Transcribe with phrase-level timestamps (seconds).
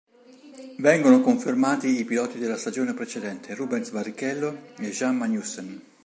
[0.79, 5.79] Vengono confermati i piloti della stagione precedente, Rubens Barrichello e Jan Magnussen.